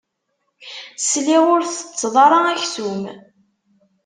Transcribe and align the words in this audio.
Sliɣ 1.09 1.43
ur 1.53 1.61
tettetteḍ 1.63 2.15
ara 2.25 2.39
aksum. 2.53 3.01